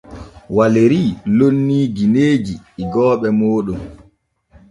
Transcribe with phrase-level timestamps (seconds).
[0.55, 1.03] Waleeri
[1.37, 3.79] lonnii gineeji igooɓe mooɗon.